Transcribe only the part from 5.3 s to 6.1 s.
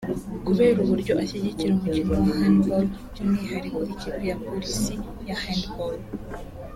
handball